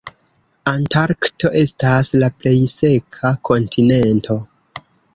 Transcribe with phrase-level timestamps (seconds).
[0.71, 4.43] Antarkto estas la plej seka kontinento.